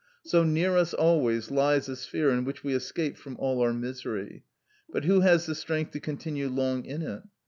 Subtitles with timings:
[0.25, 4.41] So near us always lies a sphere in which we escape from all our misery;
[4.89, 7.21] but who has the strength to continue long in it?